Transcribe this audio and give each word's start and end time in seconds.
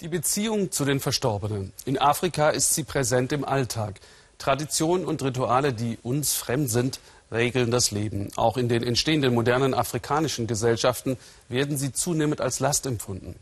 Die 0.00 0.06
Beziehung 0.06 0.70
zu 0.70 0.84
den 0.84 1.00
Verstorbenen. 1.00 1.72
In 1.84 1.98
Afrika 1.98 2.50
ist 2.50 2.72
sie 2.72 2.84
präsent 2.84 3.32
im 3.32 3.44
Alltag. 3.44 3.98
Traditionen 4.38 5.04
und 5.04 5.24
Rituale, 5.24 5.72
die 5.72 5.98
uns 6.04 6.34
fremd 6.34 6.70
sind, 6.70 7.00
regeln 7.32 7.72
das 7.72 7.90
Leben. 7.90 8.28
Auch 8.36 8.56
in 8.56 8.68
den 8.68 8.84
entstehenden 8.84 9.34
modernen 9.34 9.74
afrikanischen 9.74 10.46
Gesellschaften 10.46 11.16
werden 11.48 11.76
sie 11.76 11.92
zunehmend 11.92 12.40
als 12.40 12.60
Last 12.60 12.86
empfunden. 12.86 13.34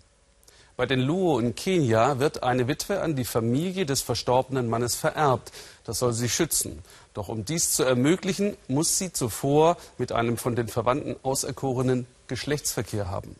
Bei 0.78 0.86
den 0.86 1.00
Luo 1.00 1.38
in 1.38 1.54
Kenia 1.54 2.20
wird 2.20 2.42
eine 2.42 2.68
Witwe 2.68 3.02
an 3.02 3.16
die 3.16 3.26
Familie 3.26 3.84
des 3.84 4.00
verstorbenen 4.00 4.66
Mannes 4.66 4.94
vererbt. 4.94 5.52
Das 5.84 5.98
soll 5.98 6.14
sie 6.14 6.30
schützen. 6.30 6.78
Doch 7.12 7.28
um 7.28 7.44
dies 7.44 7.72
zu 7.72 7.82
ermöglichen, 7.82 8.56
muss 8.66 8.96
sie 8.96 9.12
zuvor 9.12 9.76
mit 9.98 10.10
einem 10.10 10.38
von 10.38 10.56
den 10.56 10.68
Verwandten 10.68 11.16
auserkorenen 11.22 12.06
Geschlechtsverkehr 12.28 13.10
haben. 13.10 13.36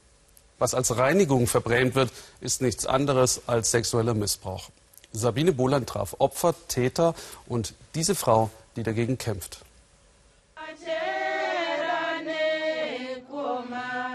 Was 0.59 0.75
als 0.75 0.97
Reinigung 0.97 1.47
verbrämt 1.47 1.95
wird, 1.95 2.11
ist 2.41 2.63
nichts 2.63 2.87
anderes 2.87 3.43
als 3.47 3.71
sexueller 3.71 4.15
Missbrauch. 4.15 4.71
Sabine 5.13 5.53
Boland 5.53 5.89
traf 5.89 6.17
Opfer, 6.19 6.55
Täter 6.69 7.15
und 7.47 7.75
diese 7.95 8.15
Frau, 8.15 8.51
die 8.77 8.83
dagegen 8.83 9.19
kämpft. 9.19 9.61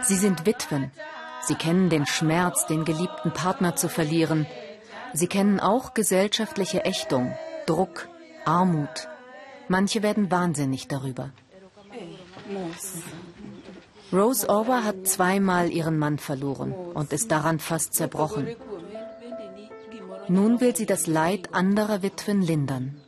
Sie 0.03 0.17
sind 0.17 0.45
Witwen. 0.45 0.91
Sie 1.43 1.55
kennen 1.55 1.89
den 1.89 2.05
Schmerz, 2.05 2.65
den 2.67 2.85
geliebten 2.85 3.31
Partner 3.33 3.75
zu 3.75 3.89
verlieren. 3.89 4.45
Sie 5.13 5.27
kennen 5.27 5.59
auch 5.59 5.93
gesellschaftliche 5.93 6.85
Ächtung, 6.85 7.35
Druck, 7.65 8.07
Armut. 8.45 9.09
Manche 9.67 10.01
werden 10.03 10.31
wahnsinnig 10.31 10.87
darüber. 10.87 11.31
Rose 14.13 14.49
Orwa 14.49 14.83
hat 14.83 15.07
zweimal 15.07 15.71
ihren 15.71 15.97
Mann 15.97 16.17
verloren 16.17 16.73
und 16.73 17.13
ist 17.13 17.31
daran 17.31 17.59
fast 17.59 17.93
zerbrochen. 17.93 18.55
Nun 20.27 20.59
will 20.59 20.75
sie 20.75 20.85
das 20.85 21.07
Leid 21.07 21.53
anderer 21.53 22.01
Witwen 22.03 22.41
lindern. 22.41 23.01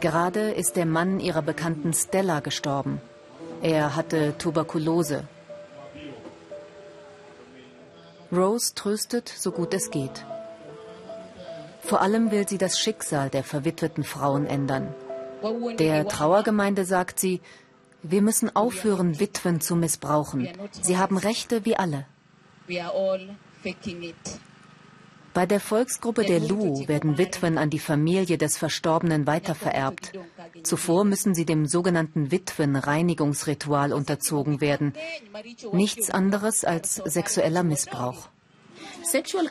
Gerade 0.00 0.50
ist 0.50 0.76
der 0.76 0.86
Mann 0.86 1.18
ihrer 1.18 1.42
Bekannten 1.42 1.92
Stella 1.92 2.40
gestorben. 2.40 3.00
Er 3.62 3.96
hatte 3.96 4.36
Tuberkulose. 4.38 5.24
Rose 8.32 8.74
tröstet, 8.74 9.28
so 9.28 9.50
gut 9.50 9.74
es 9.74 9.90
geht. 9.90 10.24
Vor 11.86 12.00
allem 12.00 12.30
will 12.30 12.48
sie 12.48 12.58
das 12.58 12.78
Schicksal 12.78 13.30
der 13.30 13.44
verwitweten 13.44 14.04
Frauen 14.04 14.46
ändern. 14.46 14.94
Der 15.78 16.08
Trauergemeinde 16.08 16.84
sagt 16.84 17.20
sie, 17.20 17.40
wir 18.02 18.22
müssen 18.22 18.54
aufhören, 18.54 19.18
Witwen 19.20 19.60
zu 19.60 19.76
missbrauchen. 19.76 20.48
Sie 20.82 20.98
haben 20.98 21.16
Rechte 21.16 21.64
wie 21.64 21.76
alle. 21.76 22.06
Bei 25.34 25.46
der 25.46 25.58
Volksgruppe 25.58 26.24
der 26.24 26.38
Lu 26.38 26.86
werden 26.86 27.18
Witwen 27.18 27.58
an 27.58 27.68
die 27.68 27.78
Familie 27.80 28.38
des 28.38 28.56
Verstorbenen 28.56 29.26
weitervererbt. 29.26 30.12
Zuvor 30.62 31.04
müssen 31.04 31.34
sie 31.34 31.44
dem 31.44 31.66
sogenannten 31.66 32.30
Witwenreinigungsritual 32.30 33.92
unterzogen 33.92 34.60
werden. 34.60 34.94
Nichts 35.72 36.10
anderes 36.10 36.64
als 36.64 36.96
sexueller 36.96 37.64
Missbrauch. 37.64 38.28
Sexuelle 39.02 39.50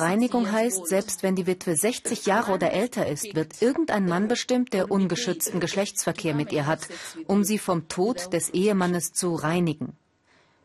Reinigung 0.00 0.50
heißt, 0.50 0.86
selbst 0.86 1.22
wenn 1.22 1.36
die 1.36 1.46
Witwe 1.46 1.76
60 1.76 2.26
Jahre 2.26 2.52
oder 2.52 2.72
älter 2.72 3.06
ist, 3.06 3.34
wird 3.34 3.60
irgendein 3.60 4.06
Mann 4.06 4.28
bestimmt, 4.28 4.72
der 4.72 4.90
ungeschützten 4.90 5.60
Geschlechtsverkehr 5.60 6.34
mit 6.34 6.52
ihr 6.52 6.66
hat, 6.66 6.88
um 7.26 7.44
sie 7.44 7.58
vom 7.58 7.88
Tod 7.88 8.32
des 8.32 8.50
Ehemannes 8.50 9.12
zu 9.12 9.34
reinigen. 9.34 9.96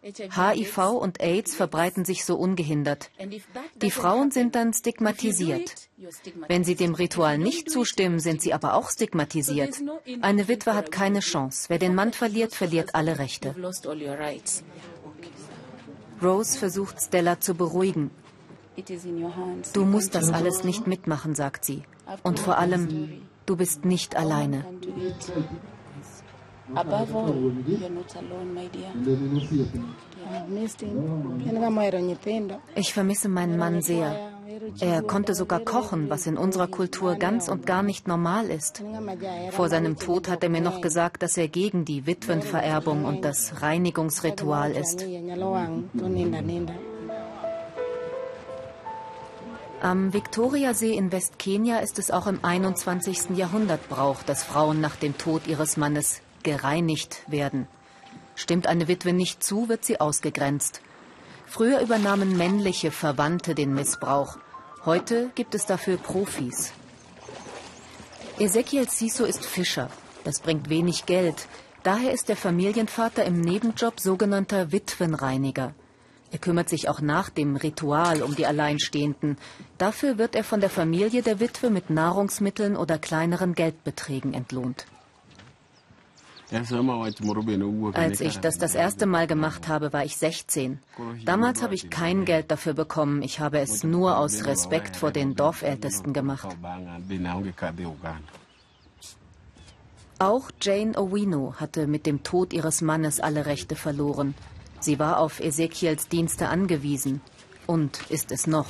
HIV 0.06 0.78
und 1.02 1.20
AIDS 1.20 1.56
verbreiten 1.56 2.06
sich 2.06 2.26
so 2.26 2.36
ungehindert. 2.36 3.10
Die 3.76 3.90
Frauen 3.90 4.30
sind 4.30 4.54
dann 4.54 4.72
stigmatisiert. 4.72 5.90
Wenn 6.48 6.64
sie 6.64 6.76
dem 6.76 6.94
Ritual 6.94 7.40
nicht 7.40 7.72
zustimmen, 7.72 8.20
sind 8.20 8.40
sie 8.42 8.54
aber 8.54 8.76
auch 8.76 8.92
stigmatisiert. 8.92 9.76
Eine 10.22 10.48
Witwe 10.48 10.76
hat 10.76 10.92
keine 10.92 11.22
Chance. 11.22 11.70
Wer 11.70 11.80
den 11.80 11.96
Mann 11.96 12.14
verliert, 12.14 12.54
verliert 12.54 12.94
alle 12.94 13.18
Rechte. 13.18 13.56
Rose 16.22 16.58
versucht 16.58 17.02
Stella 17.02 17.40
zu 17.40 17.56
beruhigen. 17.56 18.12
Du 19.74 19.86
musst 19.86 20.16
das 20.16 20.30
alles 20.32 20.64
nicht 20.64 20.88
mitmachen, 20.88 21.36
sagt 21.36 21.66
sie. 21.66 21.84
Und 22.24 22.40
vor 22.40 22.58
allem, 22.58 23.22
du 23.46 23.56
bist 23.56 23.86
nicht 23.86 24.16
alleine. 24.16 24.66
Ich 32.76 32.94
vermisse 32.94 33.30
meinen 33.30 33.58
Mann 33.58 33.82
sehr. 33.82 34.35
Er 34.80 35.02
konnte 35.02 35.36
sogar 35.36 35.60
kochen, 35.60 36.10
was 36.10 36.28
in 36.28 36.38
unserer 36.38 36.68
Kultur 36.68 37.16
ganz 37.16 37.48
und 37.48 37.66
gar 37.66 37.84
nicht 37.84 38.08
normal 38.08 38.50
ist. 38.50 38.84
Vor 39.52 39.70
seinem 39.70 39.98
Tod 39.98 40.28
hat 40.28 40.44
er 40.44 40.50
mir 40.50 40.62
noch 40.62 40.82
gesagt, 40.82 41.24
dass 41.24 41.38
er 41.38 41.48
gegen 41.48 41.86
die 41.86 42.06
Witwenvererbung 42.06 43.06
und 43.06 43.24
das 43.24 43.62
Reinigungsritual 43.62 44.72
ist. 44.72 45.06
Am 49.82 50.14
Viktoriasee 50.14 50.94
in 50.94 51.12
Westkenia 51.12 51.80
ist 51.80 52.00
es 52.00 52.10
auch 52.10 52.28
im 52.28 52.40
21. 52.44 53.36
Jahrhundert 53.36 53.88
Brauch, 53.88 54.24
dass 54.24 54.44
Frauen 54.44 54.82
nach 54.82 54.96
dem 54.96 55.18
Tod 55.18 55.48
ihres 55.48 55.78
Mannes 55.78 56.22
gereinigt 56.44 57.22
werden. 57.28 57.68
Stimmt 58.36 58.68
eine 58.68 58.88
Witwe 58.88 59.14
nicht 59.14 59.44
zu, 59.44 59.70
wird 59.70 59.86
sie 59.86 60.00
ausgegrenzt. 60.00 60.82
Früher 61.46 61.80
übernahmen 61.82 62.36
männliche 62.38 62.92
Verwandte 62.92 63.54
den 63.54 63.74
Missbrauch. 63.74 64.38
Heute 64.86 65.32
gibt 65.34 65.56
es 65.56 65.66
dafür 65.66 65.98
Profis. 65.98 66.72
Ezekiel 68.38 68.88
Siso 68.88 69.26
ist 69.26 69.44
Fischer. 69.44 69.90
Das 70.24 70.40
bringt 70.40 70.70
wenig 70.70 71.08
Geld. 71.08 71.48
Daher 71.82 72.12
ist 72.12 72.30
der 72.30 72.36
Familienvater 72.36 73.26
im 73.26 73.42
Nebenjob 73.42 74.00
sogenannter 74.00 74.72
Witwenreiniger. 74.72 75.74
Er 76.32 76.38
kümmert 76.38 76.70
sich 76.70 76.88
auch 76.88 77.02
nach 77.02 77.32
dem 77.32 77.56
Ritual 77.56 78.22
um 78.22 78.36
die 78.36 78.46
Alleinstehenden. 78.46 79.38
Dafür 79.80 80.20
wird 80.20 80.36
er 80.36 80.44
von 80.44 80.62
der 80.62 80.70
Familie 80.70 81.24
der 81.24 81.40
Witwe 81.40 81.72
mit 81.72 81.90
Nahrungsmitteln 81.90 82.78
oder 82.78 83.00
kleineren 83.00 83.56
Geldbeträgen 83.56 84.36
entlohnt. 84.36 84.86
Als 86.52 88.22
ich 88.22 88.38
das 88.40 88.58
das 88.58 88.76
erste 88.76 89.06
Mal 89.06 89.26
gemacht 89.26 89.68
habe, 89.68 89.92
war 89.94 90.06
ich 90.06 90.18
16. 90.18 90.80
Damals 91.26 91.64
habe 91.64 91.74
ich 91.74 91.90
kein 91.90 92.24
Geld 92.26 92.52
dafür 92.52 92.74
bekommen. 92.74 93.24
Ich 93.24 93.40
habe 93.40 93.60
es 93.60 93.84
nur 93.84 94.18
aus 94.18 94.46
Respekt 94.46 94.96
vor 94.96 95.12
den 95.12 95.36
Dorfältesten 95.36 96.14
gemacht. 96.14 96.56
Auch 100.20 100.50
Jane 100.62 100.98
Owino 100.98 101.56
hatte 101.58 101.88
mit 101.88 102.06
dem 102.06 102.24
Tod 102.24 102.54
ihres 102.54 102.82
Mannes 102.82 103.20
alle 103.20 103.46
Rechte 103.48 103.76
verloren. 103.76 104.34
Sie 104.80 105.00
war 105.00 105.20
auf 105.20 105.40
Ezekiels 105.40 106.08
Dienste 106.08 106.48
angewiesen 106.48 107.22
und 107.66 108.10
ist 108.10 108.32
es 108.32 108.48
noch. 108.48 108.68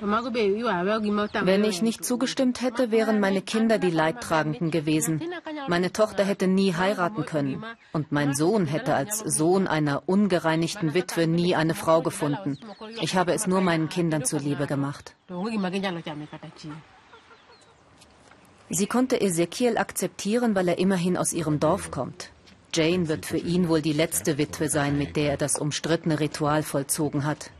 Wenn 0.00 1.64
ich 1.64 1.80
nicht 1.80 2.04
zugestimmt 2.04 2.60
hätte, 2.60 2.90
wären 2.90 3.18
meine 3.18 3.40
Kinder 3.40 3.78
die 3.78 3.90
Leidtragenden 3.90 4.70
gewesen. 4.70 5.22
Meine 5.68 5.92
Tochter 5.92 6.24
hätte 6.24 6.46
nie 6.46 6.74
heiraten 6.74 7.24
können. 7.24 7.64
Und 7.92 8.12
mein 8.12 8.34
Sohn 8.34 8.66
hätte 8.66 8.94
als 8.94 9.20
Sohn 9.20 9.66
einer 9.66 10.02
ungereinigten 10.06 10.92
Witwe 10.92 11.26
nie 11.26 11.54
eine 11.54 11.74
Frau 11.74 12.02
gefunden. 12.02 12.58
Ich 13.00 13.16
habe 13.16 13.32
es 13.32 13.46
nur 13.46 13.62
meinen 13.62 13.88
Kindern 13.88 14.24
zuliebe 14.24 14.66
gemacht. 14.66 15.14
Sie 18.68 18.86
konnte 18.86 19.20
Ezekiel 19.20 19.78
akzeptieren, 19.78 20.54
weil 20.54 20.68
er 20.68 20.78
immerhin 20.78 21.16
aus 21.16 21.32
ihrem 21.32 21.58
Dorf 21.60 21.90
kommt. 21.90 22.30
Jane 22.74 23.08
wird 23.08 23.24
für 23.24 23.38
ihn 23.38 23.68
wohl 23.68 23.80
die 23.80 23.94
letzte 23.94 24.36
Witwe 24.36 24.68
sein, 24.68 24.98
mit 24.98 25.16
der 25.16 25.30
er 25.30 25.36
das 25.38 25.56
umstrittene 25.58 26.20
Ritual 26.20 26.62
vollzogen 26.62 27.24
hat. 27.24 27.50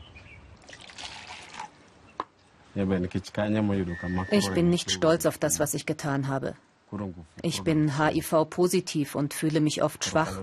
Ich 4.31 4.51
bin 4.51 4.69
nicht 4.69 4.91
stolz 4.91 5.25
auf 5.25 5.37
das, 5.37 5.59
was 5.59 5.73
ich 5.73 5.85
getan 5.85 6.27
habe. 6.27 6.55
Ich 7.41 7.63
bin 7.63 7.97
HIV-positiv 7.97 9.15
und 9.15 9.33
fühle 9.33 9.59
mich 9.59 9.83
oft 9.83 10.05
schwach. 10.05 10.39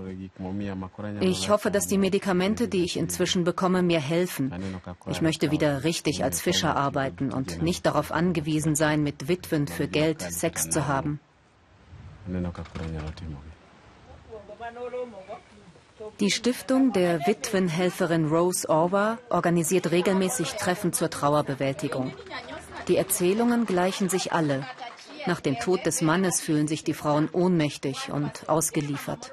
Ich 1.19 1.49
hoffe, 1.49 1.71
dass 1.71 1.87
die 1.87 1.97
Medikamente, 1.97 2.67
die 2.67 2.83
ich 2.83 2.97
inzwischen 2.97 3.43
bekomme, 3.43 3.81
mir 3.81 3.99
helfen. 3.99 4.53
Ich 5.07 5.21
möchte 5.21 5.49
wieder 5.49 5.83
richtig 5.83 6.23
als 6.23 6.41
Fischer 6.41 6.75
arbeiten 6.75 7.31
und 7.31 7.63
nicht 7.63 7.85
darauf 7.85 8.11
angewiesen 8.11 8.75
sein, 8.75 9.01
mit 9.01 9.27
Witwen 9.27 9.67
für 9.67 9.87
Geld 9.87 10.21
Sex 10.21 10.69
zu 10.69 10.87
haben. 10.87 11.19
Die 16.19 16.31
Stiftung 16.31 16.91
der 16.91 17.25
Witwenhelferin 17.25 18.27
Rose 18.27 18.69
Orwa 18.69 19.17
organisiert 19.29 19.91
regelmäßig 19.91 20.53
Treffen 20.53 20.91
zur 20.91 21.09
Trauerbewältigung. 21.09 22.13
Die 22.87 22.97
Erzählungen 22.97 23.65
gleichen 23.65 24.09
sich 24.09 24.33
alle. 24.33 24.67
Nach 25.25 25.39
dem 25.39 25.57
Tod 25.57 25.85
des 25.85 26.01
Mannes 26.01 26.41
fühlen 26.41 26.67
sich 26.67 26.83
die 26.83 26.93
Frauen 26.93 27.29
ohnmächtig 27.31 28.11
und 28.11 28.49
ausgeliefert. 28.49 29.31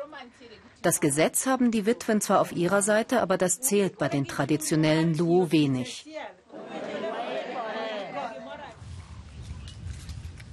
Das 0.82 1.00
Gesetz 1.00 1.46
haben 1.46 1.70
die 1.70 1.86
Witwen 1.86 2.20
zwar 2.20 2.40
auf 2.40 2.52
ihrer 2.52 2.82
Seite, 2.82 3.22
aber 3.22 3.38
das 3.38 3.60
zählt 3.60 3.98
bei 3.98 4.08
den 4.08 4.26
traditionellen 4.26 5.16
Luo 5.16 5.52
wenig. 5.52 6.06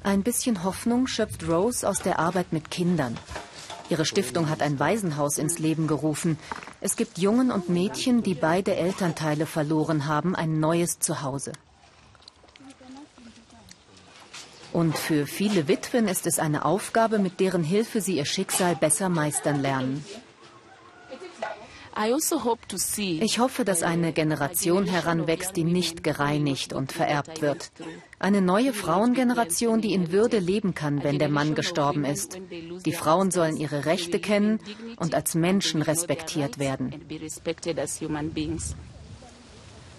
Ein 0.04 0.24
bisschen 0.24 0.64
Hoffnung 0.64 1.08
schöpft 1.08 1.48
Rose 1.48 1.88
aus 1.88 2.00
der 2.00 2.20
Arbeit 2.20 2.52
mit 2.52 2.72
Kindern. 2.72 3.18
Ihre 3.89 4.06
Stiftung 4.06 4.50
hat 4.50 4.62
ein 4.62 4.80
Waisenhaus 4.80 5.38
ins 5.38 5.57
Leben 5.57 5.88
gerufen. 5.88 6.38
Es 6.80 6.95
gibt 6.95 7.18
Jungen 7.18 7.51
und 7.51 7.69
Mädchen, 7.69 8.21
die 8.21 8.36
beide 8.36 8.75
Elternteile 8.75 9.45
verloren 9.45 10.06
haben, 10.06 10.36
ein 10.36 10.59
neues 10.59 11.00
Zuhause. 11.00 11.53
Und 14.71 14.95
für 14.97 15.25
viele 15.25 15.68
Witwen 15.68 16.07
ist 16.07 16.27
es 16.27 16.38
eine 16.38 16.63
Aufgabe, 16.63 17.18
mit 17.18 17.39
deren 17.39 17.63
Hilfe 17.63 18.01
sie 18.01 18.18
ihr 18.18 18.25
Schicksal 18.25 18.75
besser 18.75 19.09
meistern 19.09 19.59
lernen. 19.59 20.06
Also 22.01 22.42
ich 22.88 23.40
hoffe, 23.40 23.66
dass 23.66 23.84
eine 23.84 24.13
Generation 24.13 24.86
heranwächst, 24.86 25.57
die 25.57 25.66
nicht 25.66 26.01
gereinigt 26.01 26.72
und 26.72 26.94
vererbt 26.94 27.42
wird. 27.42 27.74
Eine 28.19 28.42
neue 28.42 28.72
Frauengeneration, 28.72 29.81
die 29.81 29.94
in 29.94 30.13
Würde 30.13 30.40
leben 30.40 30.74
kann, 30.74 31.04
wenn 31.04 31.19
der 31.19 31.28
Mann 31.28 31.56
gestorben 31.56 32.06
ist. 32.06 32.40
Die 32.86 32.94
Frauen 32.94 33.31
sollen 33.31 33.57
ihre 33.57 33.86
Rechte 33.86 34.22
kennen 34.22 34.62
und 34.96 35.13
als 35.13 35.36
Menschen 35.36 35.81
respektiert 35.81 36.57
werden. 36.57 36.96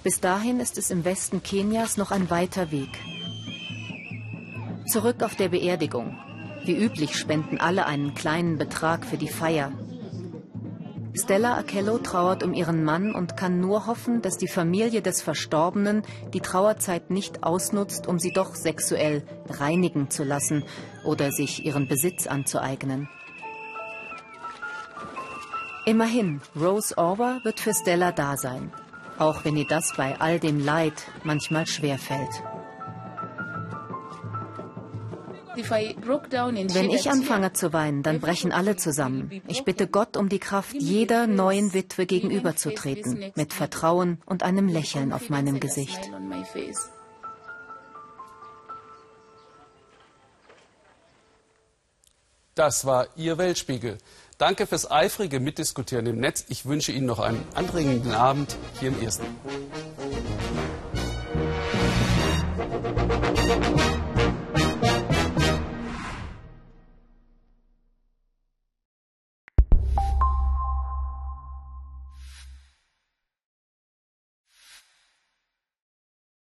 Bis 0.03 0.21
dahin 0.21 0.59
ist 0.59 0.79
es 0.79 0.91
im 0.91 1.05
Westen 1.05 1.43
Kenias 1.43 1.99
noch 1.99 2.13
ein 2.13 2.31
weiter 2.31 2.71
Weg. 2.71 2.99
Zurück 4.87 5.23
auf 5.23 5.37
der 5.37 5.51
Beerdigung. 5.51 6.19
Wie 6.65 6.77
üblich 6.83 7.15
spenden 7.15 7.61
alle 7.61 7.85
einen 7.85 8.15
kleinen 8.15 8.57
Betrag 8.57 9.05
für 9.05 9.19
die 9.19 9.29
Feier. 9.29 9.71
Stella 11.13 11.57
Akello 11.57 11.99
trauert 11.99 12.45
um 12.45 12.55
ihren 12.55 12.85
Mann 12.85 13.15
und 13.15 13.37
kann 13.37 13.61
nur 13.61 13.87
hoffen, 13.87 14.23
dass 14.23 14.37
die 14.37 14.49
Familie 14.49 15.03
des 15.03 15.23
Verstorbenen 15.23 16.03
die 16.33 16.41
Trauerzeit 16.41 17.11
nicht 17.11 17.43
ausnutzt, 17.43 18.07
um 18.07 18.19
sie 18.19 18.33
doch 18.33 18.55
sexuell 18.55 19.25
reinigen 19.49 20.11
zu 20.11 20.23
lassen 20.23 20.65
oder 21.05 21.33
sich 21.33 21.65
ihren 21.65 21.89
Besitz 21.89 22.27
anzueignen. 22.27 23.09
Immerhin, 25.85 26.41
Rose 26.55 26.97
Orwer 26.97 27.41
wird 27.43 27.59
für 27.59 27.75
Stella 27.75 28.13
da 28.13 28.37
sein, 28.37 28.71
auch 29.19 29.45
wenn 29.45 29.57
ihr 29.57 29.67
das 29.67 29.93
bei 29.97 30.21
all 30.21 30.39
dem 30.39 30.61
Leid 30.61 30.95
manchmal 31.25 31.67
schwerfällt. 31.67 32.31
Wenn 35.71 36.91
ich 36.91 37.11
anfange 37.11 37.53
zu 37.53 37.73
weinen, 37.73 38.03
dann 38.03 38.21
brechen 38.21 38.53
alle 38.53 38.77
zusammen. 38.77 39.43
Ich 39.47 39.65
bitte 39.65 39.87
Gott 39.87 40.17
um 40.17 40.29
die 40.29 40.39
Kraft, 40.39 40.75
jeder 40.75 41.27
neuen 41.27 41.73
Witwe 41.73 42.07
gegenüberzutreten, 42.07 43.33
mit 43.35 43.53
Vertrauen 43.53 44.21
und 44.27 44.43
einem 44.43 44.69
Lächeln 44.69 45.13
auf 45.13 45.31
meinem 45.31 45.61
Gesicht. 45.61 46.01
Das 52.55 52.85
war 52.85 53.07
Ihr 53.17 53.39
Weltspiegel. 53.39 53.99
Danke 54.37 54.67
fürs 54.67 54.91
eifrige 54.91 55.39
Mitdiskutieren 55.39 56.07
im 56.07 56.19
Netz. 56.19 56.45
Ich 56.49 56.67
wünsche 56.67 56.93
Ihnen 56.93 57.07
noch 57.07 57.19
einen 57.19 57.43
anregenden 57.55 58.13
Abend 58.13 58.57
hier 58.81 58.89
im 58.89 59.03
Ersten. 59.03 59.27